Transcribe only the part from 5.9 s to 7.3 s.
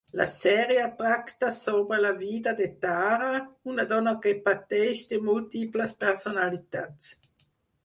personalitats.